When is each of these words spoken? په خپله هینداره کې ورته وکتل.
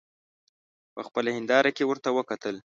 په 0.93 1.01
خپله 1.07 1.29
هینداره 1.35 1.71
کې 1.75 1.83
ورته 1.87 2.09
وکتل. 2.17 2.55